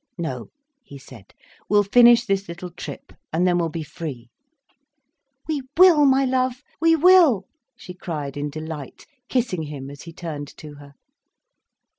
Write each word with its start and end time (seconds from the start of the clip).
"No," 0.17 0.49
he 0.81 0.97
said. 0.97 1.31
"We'll 1.69 1.83
finish 1.83 2.25
this 2.25 2.47
little 2.49 2.71
trip, 2.71 3.13
and 3.31 3.45
then 3.45 3.59
we'll 3.59 3.69
be 3.69 3.83
free." 3.83 4.31
"We 5.47 5.61
will, 5.77 6.05
my 6.05 6.25
love, 6.25 6.63
we 6.79 6.95
will," 6.95 7.45
she 7.77 7.93
cried 7.93 8.35
in 8.35 8.49
delight, 8.49 9.05
kissing 9.29 9.61
him 9.61 9.91
as 9.91 10.01
he 10.01 10.11
turned 10.11 10.47
to 10.57 10.73
her. 10.73 10.95